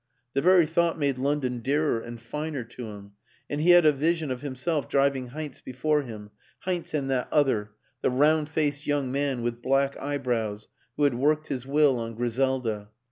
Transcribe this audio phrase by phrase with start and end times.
[0.33, 3.11] The very thought made London dearer and finer to him,
[3.47, 6.31] and he had a vision of himself driving Heinz before him
[6.61, 10.67] Heinz and that other, the round faced young man with black eyebrows
[10.97, 12.89] who had worked his will on Griselda.